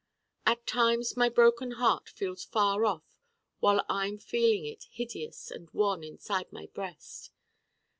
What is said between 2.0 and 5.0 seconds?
feels far off while I'm feeling it